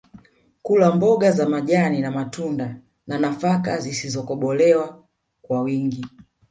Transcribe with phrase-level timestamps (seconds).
[0.61, 5.03] Kula mboga za majani na matunda na nafaka zisizokobolewa
[5.41, 6.05] kwa wingi